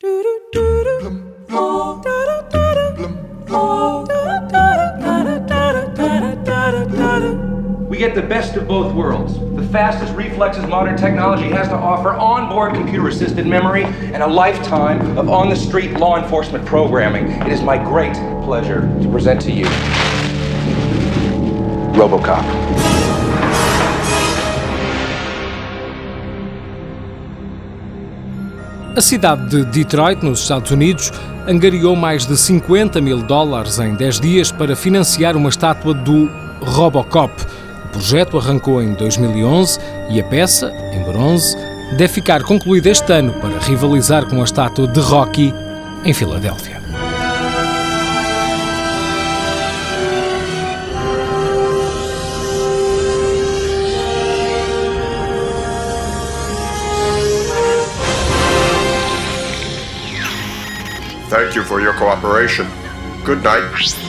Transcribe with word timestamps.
We 0.00 0.08
get 7.98 8.14
the 8.14 8.22
best 8.22 8.54
of 8.54 8.68
both 8.68 8.94
worlds. 8.94 9.34
The 9.56 9.68
fastest 9.72 10.14
reflexes 10.14 10.66
modern 10.66 10.96
technology 10.96 11.48
has 11.48 11.66
to 11.66 11.74
offer, 11.74 12.10
onboard 12.10 12.74
computer 12.74 13.08
assisted 13.08 13.44
memory, 13.44 13.82
and 13.82 14.22
a 14.22 14.26
lifetime 14.28 15.18
of 15.18 15.28
on 15.28 15.48
the 15.48 15.56
street 15.56 15.94
law 15.94 16.22
enforcement 16.22 16.64
programming. 16.64 17.32
It 17.32 17.50
is 17.50 17.60
my 17.62 17.76
great 17.76 18.14
pleasure 18.44 18.82
to 19.02 19.08
present 19.10 19.40
to 19.42 19.50
you 19.50 19.64
Robocop. 21.98 22.97
A 28.98 29.00
cidade 29.00 29.46
de 29.46 29.64
Detroit, 29.64 30.24
nos 30.24 30.40
Estados 30.40 30.72
Unidos, 30.72 31.12
angariou 31.46 31.94
mais 31.94 32.26
de 32.26 32.36
50 32.36 33.00
mil 33.00 33.22
dólares 33.22 33.78
em 33.78 33.94
10 33.94 34.18
dias 34.18 34.50
para 34.50 34.74
financiar 34.74 35.36
uma 35.36 35.48
estátua 35.48 35.94
do 35.94 36.28
Robocop. 36.60 37.32
O 37.84 37.88
projeto 37.90 38.36
arrancou 38.36 38.82
em 38.82 38.94
2011 38.94 39.78
e 40.10 40.20
a 40.20 40.24
peça, 40.24 40.72
em 40.92 41.04
bronze, 41.04 41.56
deve 41.96 42.08
ficar 42.08 42.42
concluída 42.42 42.90
este 42.90 43.12
ano 43.12 43.34
para 43.34 43.60
rivalizar 43.60 44.26
com 44.26 44.40
a 44.40 44.44
estátua 44.44 44.88
de 44.88 44.98
Rocky 44.98 45.54
em 46.04 46.12
Filadélfia. 46.12 46.77
Thank 61.28 61.54
you 61.54 61.62
for 61.62 61.78
your 61.78 61.92
cooperation. 61.92 62.66
Good 63.22 63.44
night. 63.44 64.07